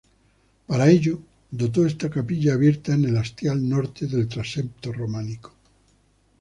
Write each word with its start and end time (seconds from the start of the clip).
Para 0.65 0.89
ello 0.89 1.21
dotó 1.51 1.85
esta 1.85 2.09
capilla, 2.09 2.55
abierta 2.55 2.95
en 2.95 3.05
el 3.05 3.17
hastial 3.17 3.69
norte 3.69 4.07
del 4.07 4.27
transepto 4.27 4.91
románico. 4.91 5.53